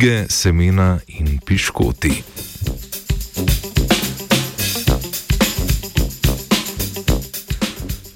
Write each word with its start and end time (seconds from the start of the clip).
fige, 0.00 0.26
semena 0.28 0.98
in 1.06 1.38
piškoti. 1.44 2.22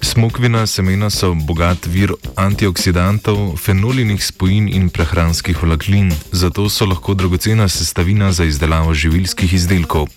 Smokvina 0.01 0.65
semena 0.65 1.09
so 1.09 1.33
bogat 1.35 1.85
vir 1.85 2.15
antioksidantov, 2.35 3.57
fenolinih 3.61 4.23
spojin 4.23 4.69
in 4.71 4.89
prehranskih 4.89 5.61
vlaklin, 5.61 6.09
zato 6.31 6.69
so 6.69 6.87
lahko 6.89 7.13
dragocena 7.13 7.67
sestavina 7.69 8.31
za 8.31 8.45
izdelavo 8.45 8.93
živilskih 8.93 9.53
izdelkov. 9.53 10.07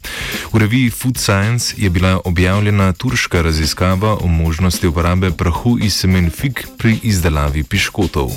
V 0.52 0.58
reviji 0.58 0.91
Food 0.91 1.19
Science 1.19 1.74
je 1.77 1.91
bila 1.91 2.20
objavljena 2.24 2.92
turška 2.92 3.42
raziskava 3.42 4.16
o 4.16 4.27
možnosti 4.27 4.86
uporabe 4.86 5.30
prahu 5.30 5.78
iz 5.82 6.00
semen 6.00 6.30
fig 6.30 6.64
pri 6.78 6.98
izdelavi 7.02 7.64
piškotov. 7.64 8.32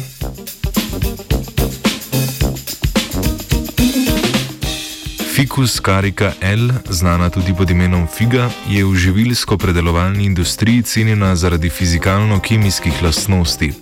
Ficus 5.42 5.82
carica 5.82 6.34
L, 6.42 6.70
znana 6.90 7.30
tudi 7.30 7.54
pod 7.58 7.70
imenom 7.70 8.08
figa, 8.08 8.50
je 8.70 8.86
v 8.86 8.94
živilsko-predelovalni 8.94 10.26
industriji 10.26 10.82
cenjena 10.82 11.36
zaradi 11.36 11.70
fizikalno-kemijskih 11.70 13.02
lastnosti. 13.04 13.74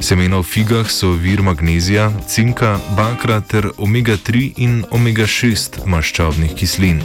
Semena 0.00 0.36
v 0.36 0.42
figah 0.42 0.90
so 0.90 1.14
vir 1.16 1.40
magnezija, 1.42 2.10
cinka, 2.28 2.76
bakra 2.96 3.40
ter 3.40 3.70
omega-3 3.78 4.52
in 4.56 4.84
omega-6 4.90 5.86
maščobnih 5.88 6.52
kislin. 6.52 7.00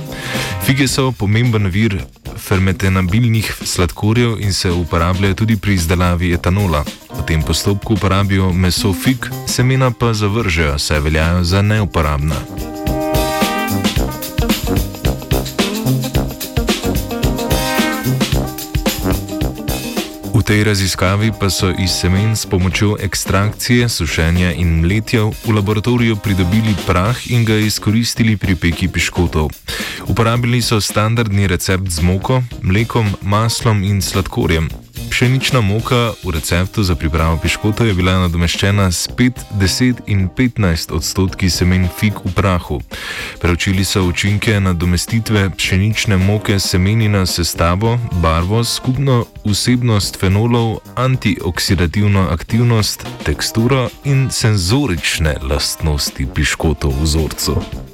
Fige 0.68 0.90
so 0.92 1.14
pomemben 1.16 1.72
vir 1.72 1.96
fermentenabilnih 2.36 3.48
sladkorjev 3.64 4.42
in 4.44 4.52
se 4.54 4.72
uporabljajo 4.72 5.40
tudi 5.40 5.56
pri 5.56 5.78
izdelavi 5.80 6.34
etanola. 6.36 6.84
V 7.16 7.24
tem 7.24 7.40
postopku 7.48 7.96
uporabijo 7.96 8.52
meso 8.52 8.92
fig, 8.94 9.32
semena 9.48 9.92
pa 9.92 10.12
zavržejo, 10.14 10.76
saj 10.80 11.00
veljajo 11.00 11.44
za 11.44 11.62
neuporabna. 11.62 12.71
Tej 20.52 20.68
raziskavi 20.68 21.32
pa 21.40 21.48
so 21.48 21.72
iz 21.80 21.92
semen 21.96 22.36
s 22.36 22.44
pomočjo 22.44 22.98
ekstrakcije, 23.00 23.88
sušenja 23.90 24.52
in 24.52 24.84
mletja 24.84 25.24
v 25.24 25.56
laboratoriju 25.56 26.20
pridobili 26.20 26.76
prah 26.88 27.16
in 27.32 27.46
ga 27.48 27.56
izkoristili 27.56 28.36
pri 28.38 28.60
peki 28.60 28.92
piškotov. 28.92 29.48
Uporabili 30.12 30.60
so 30.62 30.82
standardni 30.82 31.48
recept 31.48 31.88
z 31.88 32.04
moko, 32.04 32.44
mlekom, 32.62 33.08
maslom 33.24 33.84
in 33.84 34.02
sladkorjem. 34.02 34.81
Pšenična 35.12 35.62
moka 35.62 36.14
v 36.24 36.32
receptu 36.32 36.84
za 36.84 36.96
pripravo 36.96 37.38
piškota 37.38 37.84
je 37.84 37.94
bila 37.94 38.14
nadomeščena 38.24 38.92
s 38.92 39.10
5, 39.12 39.44
10 39.60 40.00
in 40.08 40.30
15 40.30 40.94
odstotki 40.96 41.50
semen 41.50 41.90
fig 42.00 42.16
v 42.24 42.32
prahu. 42.32 42.80
Preučili 43.44 43.84
so 43.84 44.06
učinke 44.08 44.60
nadomestitve 44.60 45.50
pšenične 45.58 46.18
moke 46.18 46.60
semeni 46.60 47.12
na 47.12 47.26
sestavo, 47.26 48.00
barvo, 48.24 48.64
skupno 48.64 49.26
vsebnost 49.44 50.20
fenolov, 50.20 50.80
antioksidativno 50.96 52.30
aktivnost, 52.32 53.06
teksturo 53.24 53.90
in 54.04 54.30
senzorične 54.32 55.36
lastnosti 55.44 56.28
piškotov 56.36 56.96
v 56.96 57.04
vzorcu. 57.04 57.91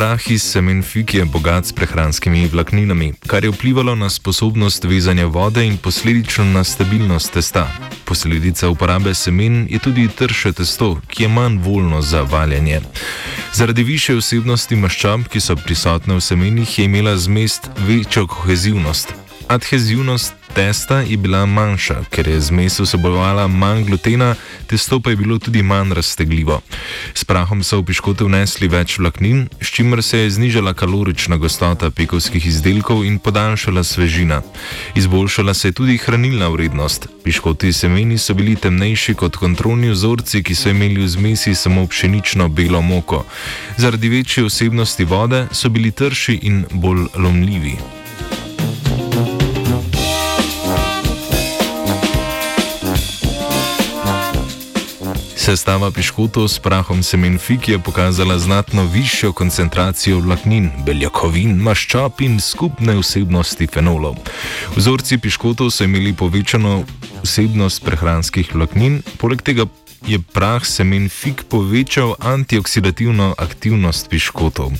Prah 0.00 0.30
iz 0.30 0.42
semen 0.42 0.82
fig 0.82 1.14
je 1.14 1.24
bogat 1.24 1.66
s 1.66 1.72
prehranskimi 1.72 2.46
vlakninami, 2.48 3.12
kar 3.26 3.44
je 3.44 3.50
vplivalo 3.50 3.94
na 3.94 4.08
sposobnost 4.10 4.84
vezanja 4.84 5.26
vode 5.26 5.66
in 5.66 5.76
posledično 5.76 6.44
na 6.44 6.64
stabilnost 6.64 7.32
testa. 7.32 7.66
Posledica 8.04 8.68
uporabe 8.68 9.14
semen 9.14 9.66
je 9.70 9.78
tudi 9.78 10.08
trše 10.08 10.52
testo, 10.52 11.00
ki 11.08 11.22
je 11.22 11.28
manj 11.28 11.58
voljno 11.58 12.02
za 12.02 12.22
valjanje. 12.22 12.80
Zaradi 13.52 13.84
više 13.84 14.16
vsebnosti 14.16 14.76
maščob, 14.76 15.28
ki 15.28 15.40
so 15.40 15.56
prisotne 15.56 16.16
v 16.16 16.20
semenih, 16.20 16.78
je 16.78 16.84
imela 16.84 17.16
zmest 17.16 17.68
večjo 17.76 18.26
kohezivnost. 18.26 19.12
Adhezivnost 19.48 20.39
testa 20.54 21.00
je 21.00 21.16
bila 21.16 21.46
manjša, 21.46 22.04
ker 22.10 22.28
je 22.28 22.40
zmes 22.40 22.80
vsebovala 22.80 23.46
manj 23.48 23.84
glutena, 23.84 24.34
testo 24.66 25.00
pa 25.00 25.10
je 25.10 25.16
bilo 25.16 25.38
tudi 25.38 25.62
manj 25.62 25.92
raztegljivo. 25.94 26.60
S 27.14 27.24
prahom 27.24 27.62
so 27.62 27.80
v 27.80 27.84
piškote 27.90 28.24
vnesli 28.24 28.68
več 28.68 28.98
vlaknin, 28.98 29.48
s 29.60 29.70
čimer 29.74 30.02
se 30.02 30.18
je 30.18 30.30
znižala 30.30 30.74
kalorična 30.74 31.36
gostota 31.36 31.90
pekovskih 31.90 32.46
izdelkov 32.46 33.04
in 33.04 33.18
podaljšala 33.18 33.84
svežina. 33.84 34.42
Izboljšala 34.94 35.54
se 35.54 35.68
je 35.68 35.72
tudi 35.72 35.98
hranilna 35.98 36.48
vrednost. 36.48 37.08
Piškoti 37.24 37.72
semeni 37.72 38.18
so 38.18 38.34
bili 38.34 38.56
temnejši 38.56 39.14
kot 39.14 39.36
kontrolni 39.36 39.90
vzorci, 39.90 40.42
ki 40.42 40.54
so 40.54 40.70
imeli 40.70 41.04
v 41.04 41.08
zmesi 41.08 41.54
samo 41.54 41.86
pšenično 41.86 42.48
belo 42.48 42.80
moko. 42.82 43.24
Zaradi 43.76 44.08
večje 44.08 44.44
vsebnosti 44.44 45.04
vode 45.04 45.46
so 45.52 45.68
bili 45.68 45.90
trši 45.90 46.38
in 46.42 46.64
bolj 46.72 47.06
lomljivi. 47.16 47.99
Sestava 55.40 55.88
piškotov 55.88 56.52
s 56.52 56.60
prahom 56.60 57.00
semen 57.00 57.38
fig 57.40 57.68
je 57.68 57.78
pokazala 57.78 58.36
znatno 58.38 58.84
višjo 58.84 59.32
koncentracijo 59.32 60.18
vlaknin, 60.20 60.68
beljakovin, 60.84 61.54
maščob 61.64 62.20
in 62.20 62.36
skupne 62.44 62.98
vsebnosti 62.98 63.64
fenolov. 63.72 64.18
Vzorci 64.76 65.16
piškotov 65.16 65.70
so 65.72 65.88
imeli 65.88 66.12
povečano 66.12 66.82
vsebnost 67.24 67.80
prehranskih 67.88 68.52
vlaknin, 68.52 69.00
poleg 69.16 69.40
tega 69.40 69.64
je 70.06 70.18
prah 70.32 70.64
semen 70.66 71.08
fig 71.08 71.42
povečal 71.48 72.14
antioksidativno 72.18 73.34
aktivnost 73.38 74.08
piškotov. 74.10 74.72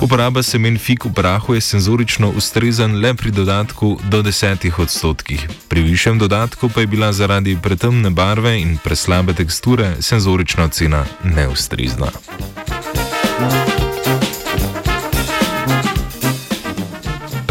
Uporaba 0.00 0.42
semen 0.42 0.78
fig 0.78 1.04
v 1.04 1.12
prahu 1.12 1.54
je 1.54 1.60
senzorično 1.60 2.32
ustrezan 2.36 3.00
le 3.00 3.14
pri 3.14 3.30
dodatku 3.30 3.98
do 4.10 4.22
10 4.22 4.70
odstotkih. 4.78 5.48
Pri 5.68 5.80
višjem 5.82 6.18
dodatku 6.18 6.68
pa 6.68 6.80
je 6.80 6.86
bila 6.86 7.12
zaradi 7.12 7.58
pretemne 7.62 8.10
barve 8.10 8.60
in 8.60 8.78
preslabe 8.84 9.32
teksture 9.34 9.96
senzorična 10.00 10.64
ocena 10.64 11.04
neustrezna. 11.24 12.10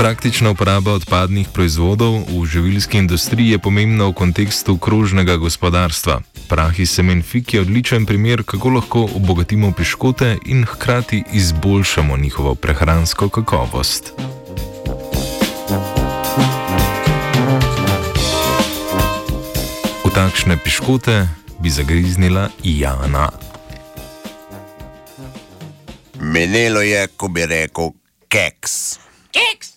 Praktična 0.04 0.52
uporaba 0.52 0.92
odpadnih 1.00 1.48
proizvodov 1.54 2.28
v 2.28 2.46
živilski 2.46 2.98
industriji 2.98 3.56
je 3.56 3.60
pomembna 3.60 4.12
v 4.12 4.14
kontekstu 4.14 4.78
krožnega 4.78 5.38
gospodarstva. 5.40 6.33
Prah 6.50 6.80
iz 6.80 6.92
semen 6.92 7.22
fig 7.24 7.54
je 7.54 7.62
odličen 7.62 8.06
primer, 8.06 8.44
kako 8.44 8.70
lahko 8.70 9.04
obogatimo 9.16 9.72
piškote 9.72 10.38
in 10.46 10.66
hkrati 10.66 11.24
izboljšamo 11.34 12.18
njihovo 12.18 12.56
prehransko 12.56 13.30
kakovost. 13.30 14.14
V 20.06 20.10
takšne 20.16 20.58
piškote 20.64 21.28
bi 21.60 21.70
zagriznila 21.70 22.50
Jana. 22.64 23.30
Menelo 26.20 26.82
je, 26.82 27.08
ko 27.18 27.28
bi 27.28 27.46
rekel, 27.46 27.92
keks. 28.28 29.00
Keks! 29.32 29.73